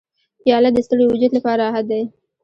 پیاله 0.41 0.69
د 0.73 0.77
ستړي 0.85 1.05
وجود 1.07 1.31
لپاره 1.37 1.59
راحت 1.63 1.85
دی. 1.91 2.03